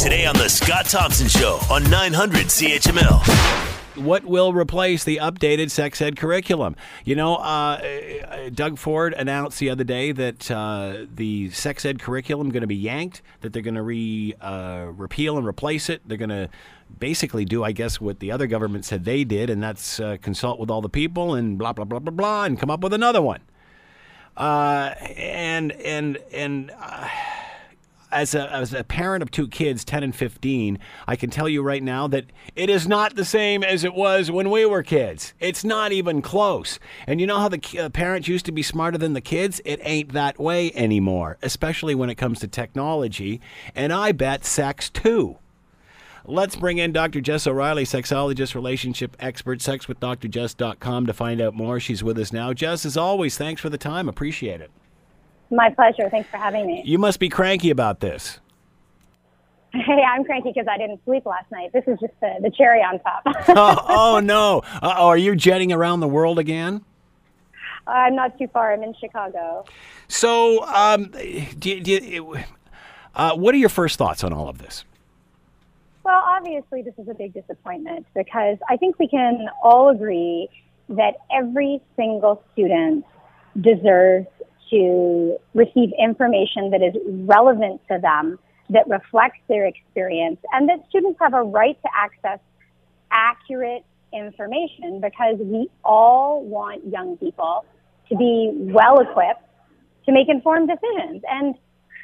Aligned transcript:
Today 0.00 0.24
on 0.24 0.34
The 0.34 0.48
Scott 0.48 0.86
Thompson 0.86 1.28
Show 1.28 1.60
on 1.70 1.82
900 1.90 2.46
CHML 2.46 3.66
what 3.96 4.24
will 4.24 4.54
replace 4.54 5.04
the 5.04 5.18
updated 5.18 5.70
sex 5.70 6.00
ed 6.00 6.16
curriculum? 6.16 6.74
You 7.04 7.16
know, 7.16 7.34
uh, 7.34 7.78
uh 8.26 8.48
Doug 8.48 8.78
Ford 8.78 9.12
announced 9.12 9.58
the 9.58 9.68
other 9.68 9.84
day 9.84 10.12
that 10.12 10.50
uh, 10.50 11.04
the 11.14 11.50
sex 11.50 11.84
ed 11.84 12.00
curriculum 12.00 12.48
going 12.48 12.62
to 12.62 12.66
be 12.66 12.76
yanked, 12.76 13.20
that 13.42 13.52
they're 13.52 13.60
going 13.60 13.74
to 13.74 13.82
re 13.82 14.34
uh, 14.40 14.86
repeal 14.94 15.36
and 15.36 15.46
replace 15.46 15.90
it. 15.90 16.00
They're 16.06 16.16
going 16.16 16.30
to 16.30 16.48
basically 16.98 17.44
do, 17.44 17.62
I 17.62 17.72
guess, 17.72 18.00
what 18.00 18.20
the 18.20 18.32
other 18.32 18.46
government 18.46 18.86
said 18.86 19.04
they 19.04 19.24
did, 19.24 19.50
and 19.50 19.62
that's 19.62 20.00
uh, 20.00 20.16
consult 20.22 20.58
with 20.58 20.70
all 20.70 20.80
the 20.80 20.88
people 20.88 21.34
and 21.34 21.58
blah 21.58 21.74
blah 21.74 21.84
blah 21.84 21.98
blah 21.98 22.12
blah, 22.12 22.44
and 22.44 22.58
come 22.58 22.70
up 22.70 22.80
with 22.80 22.94
another 22.94 23.20
one. 23.20 23.40
Uh, 24.34 24.94
and 25.16 25.72
and 25.72 26.16
and 26.32 26.70
as 28.12 28.34
a, 28.34 28.52
as 28.52 28.72
a 28.72 28.84
parent 28.84 29.22
of 29.22 29.30
two 29.30 29.48
kids, 29.48 29.84
10 29.84 30.02
and 30.02 30.14
15, 30.14 30.78
I 31.06 31.16
can 31.16 31.30
tell 31.30 31.48
you 31.48 31.62
right 31.62 31.82
now 31.82 32.06
that 32.08 32.26
it 32.56 32.70
is 32.70 32.86
not 32.88 33.16
the 33.16 33.24
same 33.24 33.62
as 33.62 33.84
it 33.84 33.94
was 33.94 34.30
when 34.30 34.50
we 34.50 34.66
were 34.66 34.82
kids. 34.82 35.34
It's 35.40 35.64
not 35.64 35.92
even 35.92 36.22
close. 36.22 36.78
And 37.06 37.20
you 37.20 37.26
know 37.26 37.38
how 37.38 37.48
the 37.48 37.78
uh, 37.78 37.88
parents 37.90 38.28
used 38.28 38.46
to 38.46 38.52
be 38.52 38.62
smarter 38.62 38.98
than 38.98 39.12
the 39.12 39.20
kids? 39.20 39.60
It 39.64 39.80
ain't 39.82 40.12
that 40.12 40.38
way 40.38 40.72
anymore, 40.74 41.38
especially 41.42 41.94
when 41.94 42.10
it 42.10 42.16
comes 42.16 42.40
to 42.40 42.48
technology. 42.48 43.40
And 43.74 43.92
I 43.92 44.12
bet 44.12 44.44
sex 44.44 44.90
too. 44.90 45.38
Let's 46.24 46.54
bring 46.54 46.78
in 46.78 46.92
Dr. 46.92 47.20
Jess 47.20 47.46
O'Reilly, 47.46 47.84
sexologist, 47.84 48.54
relationship 48.54 49.16
expert, 49.18 49.60
sexwithdrjess.com 49.60 51.06
to 51.06 51.12
find 51.12 51.40
out 51.40 51.54
more. 51.54 51.80
She's 51.80 52.04
with 52.04 52.18
us 52.18 52.32
now. 52.32 52.52
Jess, 52.52 52.84
as 52.84 52.96
always, 52.96 53.38
thanks 53.38 53.60
for 53.60 53.70
the 53.70 53.78
time. 53.78 54.08
Appreciate 54.08 54.60
it. 54.60 54.70
My 55.50 55.70
pleasure. 55.70 56.08
Thanks 56.08 56.28
for 56.30 56.36
having 56.36 56.66
me. 56.66 56.82
You 56.84 56.98
must 56.98 57.18
be 57.18 57.28
cranky 57.28 57.70
about 57.70 58.00
this. 58.00 58.38
Hey, 59.72 60.02
I'm 60.02 60.24
cranky 60.24 60.50
because 60.52 60.66
I 60.68 60.78
didn't 60.78 61.00
sleep 61.04 61.24
last 61.24 61.48
night. 61.52 61.72
This 61.72 61.84
is 61.86 61.96
just 62.00 62.12
the, 62.20 62.34
the 62.42 62.50
cherry 62.50 62.80
on 62.80 62.98
top. 62.98 63.22
oh, 63.50 63.78
oh, 63.88 64.18
no. 64.20 64.62
Uh, 64.82 64.94
are 64.96 65.16
you 65.16 65.36
jetting 65.36 65.72
around 65.72 66.00
the 66.00 66.08
world 66.08 66.40
again? 66.40 66.84
I'm 67.86 68.16
not 68.16 68.36
too 68.36 68.48
far. 68.48 68.72
I'm 68.72 68.82
in 68.82 68.94
Chicago. 69.00 69.64
So, 70.08 70.64
um, 70.64 71.14
do, 71.56 71.80
do, 71.80 72.36
uh, 73.14 73.36
what 73.36 73.54
are 73.54 73.58
your 73.58 73.68
first 73.68 73.96
thoughts 73.96 74.24
on 74.24 74.32
all 74.32 74.48
of 74.48 74.58
this? 74.58 74.84
Well, 76.02 76.20
obviously, 76.20 76.82
this 76.82 76.94
is 76.98 77.08
a 77.08 77.14
big 77.14 77.32
disappointment 77.32 78.06
because 78.12 78.58
I 78.68 78.76
think 78.76 78.98
we 78.98 79.06
can 79.06 79.46
all 79.62 79.90
agree 79.90 80.48
that 80.88 81.14
every 81.32 81.80
single 81.94 82.42
student 82.52 83.04
deserves 83.60 84.26
to 84.70 85.36
receive 85.54 85.90
information 85.98 86.70
that 86.70 86.82
is 86.82 86.94
relevant 87.06 87.80
to 87.88 87.98
them, 88.00 88.38
that 88.70 88.88
reflects 88.88 89.40
their 89.48 89.66
experience, 89.66 90.38
and 90.52 90.68
that 90.68 90.84
students 90.88 91.18
have 91.20 91.34
a 91.34 91.42
right 91.42 91.80
to 91.82 91.88
access 91.94 92.38
accurate 93.10 93.84
information 94.12 95.00
because 95.00 95.36
we 95.38 95.68
all 95.84 96.44
want 96.44 96.86
young 96.86 97.16
people 97.16 97.64
to 98.08 98.16
be 98.16 98.50
well 98.54 99.00
equipped 99.00 99.42
to 100.06 100.12
make 100.12 100.28
informed 100.28 100.68
decisions 100.68 101.22
and 101.28 101.54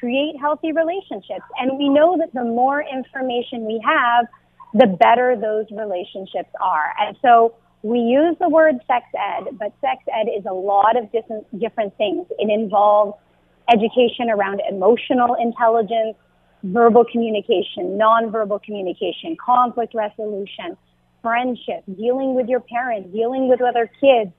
create 0.00 0.36
healthy 0.40 0.72
relationships. 0.72 1.44
And 1.58 1.78
we 1.78 1.88
know 1.88 2.16
that 2.18 2.32
the 2.32 2.44
more 2.44 2.82
information 2.82 3.64
we 3.64 3.82
have, 3.84 4.26
the 4.74 4.86
better 4.86 5.36
those 5.40 5.66
relationships 5.70 6.50
are. 6.60 6.92
And 7.00 7.16
so 7.22 7.54
we 7.82 7.98
use 7.98 8.36
the 8.40 8.48
word 8.48 8.76
sex 8.86 9.04
ed, 9.14 9.56
but 9.58 9.72
sex 9.80 10.02
ed 10.12 10.26
is 10.28 10.44
a 10.48 10.52
lot 10.54 10.96
of 10.96 11.10
different, 11.12 11.46
different 11.58 11.96
things. 11.96 12.26
It 12.38 12.50
involves 12.50 13.18
education 13.72 14.30
around 14.30 14.60
emotional 14.68 15.34
intelligence, 15.34 16.16
verbal 16.64 17.04
communication, 17.04 17.98
nonverbal 17.98 18.62
communication, 18.62 19.36
conflict 19.44 19.94
resolution, 19.94 20.76
friendship, 21.22 21.82
dealing 21.96 22.34
with 22.34 22.48
your 22.48 22.60
parents, 22.60 23.10
dealing 23.12 23.48
with 23.48 23.60
other 23.60 23.90
kids. 24.00 24.32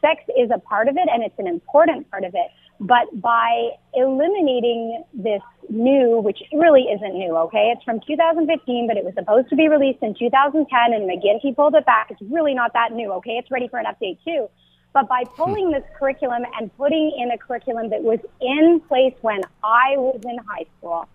Sex 0.00 0.22
is 0.36 0.50
a 0.54 0.58
part 0.58 0.88
of 0.88 0.96
it 0.96 1.08
and 1.12 1.22
it's 1.22 1.38
an 1.38 1.46
important 1.46 2.10
part 2.10 2.24
of 2.24 2.34
it. 2.34 2.50
But 2.80 3.20
by 3.20 3.72
eliminating 3.92 5.04
this 5.12 5.42
new, 5.68 6.18
which 6.20 6.38
really 6.52 6.84
isn't 6.84 7.12
new, 7.12 7.36
okay? 7.36 7.72
It's 7.76 7.84
from 7.84 8.00
2015, 8.06 8.86
but 8.88 8.96
it 8.96 9.04
was 9.04 9.12
supposed 9.14 9.50
to 9.50 9.56
be 9.56 9.68
released 9.68 10.02
in 10.02 10.14
2010 10.14 10.92
and 10.94 11.08
McGuinty 11.08 11.54
pulled 11.54 11.74
it 11.74 11.84
back. 11.84 12.10
It's 12.10 12.22
really 12.22 12.54
not 12.54 12.72
that 12.72 12.92
new, 12.92 13.12
okay? 13.14 13.32
It's 13.32 13.50
ready 13.50 13.68
for 13.68 13.78
an 13.78 13.84
update 13.84 14.18
too. 14.24 14.48
But 14.94 15.08
by 15.08 15.24
pulling 15.36 15.70
this 15.70 15.84
curriculum 15.96 16.42
and 16.58 16.74
putting 16.76 17.12
in 17.16 17.30
a 17.30 17.38
curriculum 17.38 17.90
that 17.90 18.02
was 18.02 18.18
in 18.40 18.80
place 18.88 19.14
when 19.20 19.42
I 19.62 19.96
was 19.96 20.20
in 20.24 20.38
high 20.38 20.64
school, 20.78 21.06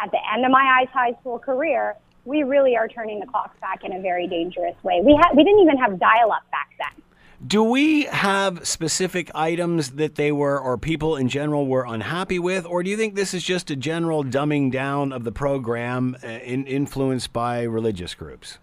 at 0.00 0.10
the 0.12 0.18
end 0.32 0.44
of 0.44 0.52
my 0.52 0.86
high 0.92 1.16
school 1.20 1.38
career, 1.38 1.96
we 2.24 2.44
really 2.44 2.76
are 2.76 2.88
turning 2.88 3.18
the 3.20 3.26
clocks 3.26 3.58
back 3.60 3.84
in 3.84 3.92
a 3.92 4.00
very 4.00 4.28
dangerous 4.28 4.76
way. 4.84 5.00
We 5.04 5.18
had, 5.20 5.36
we 5.36 5.42
didn't 5.44 5.60
even 5.60 5.78
have 5.78 5.98
dial-up 5.98 6.48
back 6.50 6.70
then. 6.78 7.02
Do 7.46 7.62
we 7.62 8.02
have 8.04 8.66
specific 8.66 9.30
items 9.32 9.92
that 9.92 10.16
they 10.16 10.32
were, 10.32 10.58
or 10.58 10.76
people 10.76 11.14
in 11.14 11.28
general 11.28 11.68
were 11.68 11.86
unhappy 11.86 12.40
with, 12.40 12.66
or 12.66 12.82
do 12.82 12.90
you 12.90 12.96
think 12.96 13.14
this 13.14 13.32
is 13.32 13.44
just 13.44 13.70
a 13.70 13.76
general 13.76 14.24
dumbing 14.24 14.72
down 14.72 15.12
of 15.12 15.22
the 15.22 15.30
program 15.30 16.16
uh, 16.24 16.26
in, 16.26 16.66
influenced 16.66 17.32
by 17.32 17.62
religious 17.62 18.14
groups? 18.14 18.58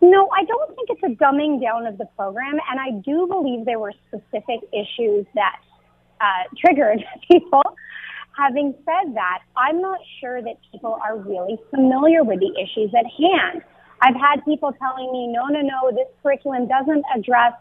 No, 0.00 0.30
I 0.34 0.44
don't 0.44 0.74
think 0.74 0.88
it's 0.88 1.02
a 1.02 1.22
dumbing 1.22 1.60
down 1.60 1.86
of 1.86 1.98
the 1.98 2.06
program, 2.16 2.54
and 2.70 2.80
I 2.80 2.98
do 3.04 3.26
believe 3.26 3.66
there 3.66 3.78
were 3.78 3.92
specific 4.08 4.60
issues 4.72 5.26
that 5.34 5.60
uh, 6.22 6.24
triggered 6.56 7.04
people. 7.30 7.62
Having 8.38 8.74
said 8.86 9.14
that, 9.16 9.40
I'm 9.54 9.82
not 9.82 10.00
sure 10.18 10.40
that 10.40 10.54
people 10.72 10.98
are 11.04 11.18
really 11.18 11.58
familiar 11.68 12.24
with 12.24 12.40
the 12.40 12.52
issues 12.58 12.90
at 12.98 13.04
hand. 13.04 13.62
I've 14.02 14.16
had 14.16 14.44
people 14.44 14.72
telling 14.78 15.12
me, 15.12 15.28
no, 15.28 15.46
no, 15.46 15.60
no, 15.60 15.90
this 15.90 16.08
curriculum 16.22 16.68
doesn't 16.68 17.04
address 17.14 17.52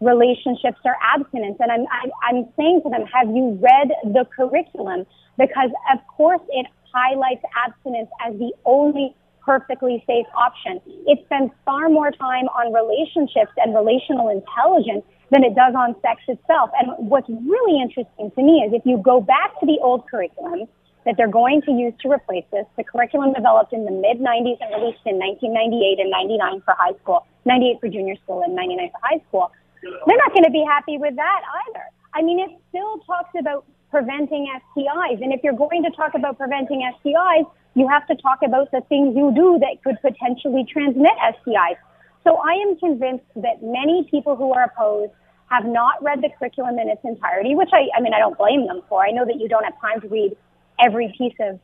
relationships 0.00 0.78
or 0.84 0.94
abstinence. 1.02 1.56
And 1.60 1.72
I'm, 1.72 1.86
I'm, 1.90 2.10
I'm 2.22 2.48
saying 2.56 2.82
to 2.84 2.90
them, 2.90 3.04
have 3.12 3.28
you 3.34 3.58
read 3.60 3.90
the 4.04 4.24
curriculum? 4.34 5.06
Because 5.36 5.70
of 5.92 5.98
course 6.06 6.40
it 6.50 6.66
highlights 6.92 7.42
abstinence 7.66 8.08
as 8.26 8.38
the 8.38 8.52
only 8.64 9.14
perfectly 9.44 10.04
safe 10.06 10.26
option. 10.36 10.80
It 11.06 11.20
spends 11.24 11.50
far 11.64 11.88
more 11.88 12.10
time 12.10 12.46
on 12.52 12.72
relationships 12.72 13.52
and 13.56 13.74
relational 13.74 14.28
intelligence 14.28 15.04
than 15.30 15.42
it 15.42 15.54
does 15.54 15.74
on 15.74 15.96
sex 16.02 16.20
itself. 16.28 16.70
And 16.78 17.08
what's 17.08 17.28
really 17.28 17.80
interesting 17.80 18.30
to 18.30 18.42
me 18.42 18.64
is 18.66 18.72
if 18.72 18.82
you 18.84 18.98
go 18.98 19.20
back 19.20 19.58
to 19.60 19.66
the 19.66 19.78
old 19.82 20.06
curriculum, 20.08 20.68
that 21.04 21.16
they're 21.16 21.30
going 21.30 21.62
to 21.62 21.72
use 21.72 21.94
to 22.02 22.10
replace 22.10 22.44
this. 22.52 22.66
The 22.76 22.84
curriculum 22.84 23.32
developed 23.32 23.72
in 23.72 23.84
the 23.84 23.90
mid 23.90 24.18
90s 24.18 24.58
and 24.60 24.70
released 24.74 25.04
in 25.06 25.18
1998 25.18 26.00
and 26.00 26.10
99 26.10 26.62
for 26.64 26.74
high 26.76 26.96
school, 27.02 27.26
98 27.44 27.80
for 27.80 27.88
junior 27.88 28.16
school 28.24 28.42
and 28.42 28.54
99 28.54 28.90
for 28.90 29.00
high 29.02 29.20
school. 29.28 29.52
They're 29.82 30.18
not 30.18 30.32
going 30.32 30.44
to 30.44 30.50
be 30.50 30.64
happy 30.66 30.98
with 30.98 31.16
that 31.16 31.40
either. 31.68 31.84
I 32.14 32.22
mean, 32.22 32.40
it 32.40 32.50
still 32.68 32.98
talks 33.06 33.30
about 33.38 33.64
preventing 33.90 34.50
STIs. 34.74 35.22
And 35.22 35.32
if 35.32 35.40
you're 35.42 35.56
going 35.56 35.82
to 35.84 35.90
talk 35.90 36.14
about 36.14 36.36
preventing 36.36 36.82
STIs, 36.98 37.46
you 37.74 37.88
have 37.88 38.06
to 38.08 38.16
talk 38.16 38.40
about 38.44 38.70
the 38.70 38.82
things 38.88 39.16
you 39.16 39.32
do 39.34 39.58
that 39.60 39.82
could 39.84 39.96
potentially 40.02 40.66
transmit 40.70 41.12
STIs. 41.40 41.78
So 42.24 42.36
I 42.36 42.52
am 42.66 42.76
convinced 42.76 43.24
that 43.36 43.62
many 43.62 44.06
people 44.10 44.36
who 44.36 44.52
are 44.52 44.64
opposed 44.64 45.12
have 45.48 45.64
not 45.64 46.02
read 46.02 46.20
the 46.20 46.28
curriculum 46.38 46.78
in 46.78 46.90
its 46.90 47.00
entirety, 47.04 47.54
which 47.54 47.70
I, 47.72 47.88
I 47.96 48.00
mean, 48.00 48.12
I 48.12 48.18
don't 48.18 48.36
blame 48.36 48.66
them 48.66 48.82
for. 48.88 49.02
I 49.02 49.10
know 49.10 49.24
that 49.24 49.40
you 49.40 49.48
don't 49.48 49.64
have 49.64 49.80
time 49.80 50.00
to 50.02 50.08
read 50.08 50.36
every 50.80 51.12
piece 51.16 51.34
of 51.40 51.58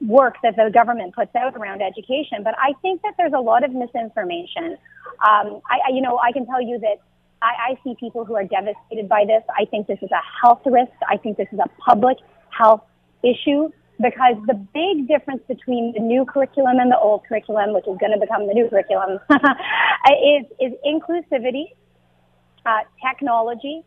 work 0.00 0.36
that 0.42 0.56
the 0.56 0.70
government 0.72 1.14
puts 1.14 1.34
out 1.34 1.56
around 1.56 1.82
education. 1.82 2.42
But 2.42 2.54
I 2.58 2.72
think 2.82 3.02
that 3.02 3.14
there's 3.16 3.32
a 3.32 3.40
lot 3.40 3.64
of 3.64 3.72
misinformation. 3.72 4.76
Um, 5.26 5.60
I, 5.70 5.78
I, 5.88 5.92
you 5.92 6.02
know, 6.02 6.18
I 6.18 6.32
can 6.32 6.46
tell 6.46 6.60
you 6.60 6.78
that 6.80 7.00
I, 7.42 7.72
I 7.72 7.78
see 7.84 7.94
people 7.98 8.24
who 8.24 8.34
are 8.34 8.44
devastated 8.44 9.08
by 9.08 9.24
this. 9.26 9.42
I 9.56 9.64
think 9.66 9.86
this 9.86 9.98
is 10.02 10.10
a 10.10 10.22
health 10.42 10.62
risk. 10.66 10.92
I 11.08 11.16
think 11.16 11.36
this 11.36 11.48
is 11.52 11.58
a 11.58 11.68
public 11.82 12.18
health 12.50 12.82
issue 13.22 13.70
because 14.00 14.34
the 14.46 14.54
big 14.54 15.06
difference 15.06 15.42
between 15.46 15.92
the 15.92 16.00
new 16.00 16.24
curriculum 16.24 16.78
and 16.78 16.90
the 16.90 16.98
old 16.98 17.22
curriculum, 17.28 17.72
which 17.72 17.86
is 17.86 17.96
going 17.98 18.12
to 18.12 18.18
become 18.18 18.46
the 18.48 18.54
new 18.54 18.68
curriculum, 18.68 19.20
is, 19.30 20.44
is 20.60 20.72
inclusivity, 20.84 21.66
uh, 22.66 22.80
technology, 23.06 23.84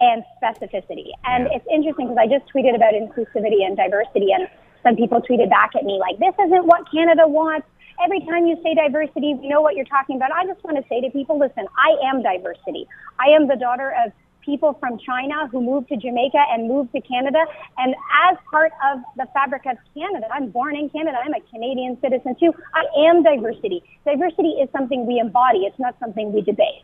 and 0.00 0.22
specificity. 0.40 1.10
And 1.24 1.46
yeah. 1.46 1.56
it's 1.56 1.66
interesting 1.72 2.08
because 2.08 2.18
I 2.18 2.26
just 2.26 2.50
tweeted 2.52 2.74
about 2.74 2.94
inclusivity 2.94 3.64
and 3.64 3.76
diversity, 3.76 4.32
and 4.32 4.48
some 4.82 4.96
people 4.96 5.20
tweeted 5.20 5.50
back 5.50 5.72
at 5.76 5.84
me 5.84 5.98
like, 5.98 6.18
"This 6.18 6.34
isn't 6.46 6.66
what 6.66 6.90
Canada 6.90 7.26
wants." 7.26 7.66
Every 8.02 8.20
time 8.26 8.46
you 8.46 8.58
say 8.62 8.74
diversity, 8.74 9.34
we 9.34 9.48
know 9.48 9.60
what 9.60 9.76
you're 9.76 9.86
talking 9.86 10.16
about. 10.16 10.32
I 10.32 10.44
just 10.46 10.62
want 10.64 10.76
to 10.76 10.84
say 10.88 11.00
to 11.00 11.10
people, 11.10 11.38
listen, 11.38 11.64
I 11.78 11.94
am 12.10 12.22
diversity. 12.22 12.88
I 13.20 13.30
am 13.30 13.46
the 13.46 13.54
daughter 13.54 13.94
of 14.04 14.10
people 14.44 14.76
from 14.78 14.98
China 14.98 15.48
who 15.48 15.60
moved 15.60 15.88
to 15.88 15.96
Jamaica 15.96 16.42
and 16.50 16.68
moved 16.68 16.92
to 16.92 17.00
Canada. 17.00 17.44
And 17.78 17.94
as 18.28 18.36
part 18.50 18.72
of 18.92 19.00
the 19.16 19.26
fabric 19.32 19.62
of 19.66 19.76
Canada, 19.94 20.26
I'm 20.32 20.50
born 20.50 20.76
in 20.76 20.90
Canada. 20.90 21.18
I'm 21.22 21.34
a 21.34 21.40
Canadian 21.50 21.98
citizen 22.00 22.36
too. 22.38 22.52
I 22.74 22.84
am 23.08 23.22
diversity. 23.22 23.82
Diversity 24.04 24.60
is 24.60 24.68
something 24.72 25.06
we 25.06 25.18
embody. 25.18 25.60
It's 25.60 25.78
not 25.78 25.96
something 25.98 26.32
we 26.32 26.42
debate. 26.42 26.83